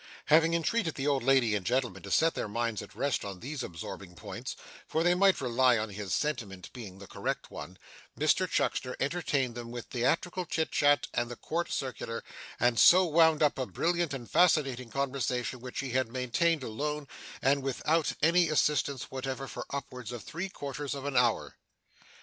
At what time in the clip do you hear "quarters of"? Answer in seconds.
20.49-21.05